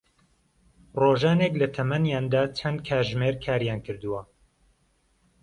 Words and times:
ڕۆژانێک 0.99 1.53
لە 1.61 1.67
تەمەنیاندا 1.75 2.43
چەند 2.57 2.79
کاتژمێر 2.87 3.35
کاریان 3.45 3.79
کردووە 3.85 4.21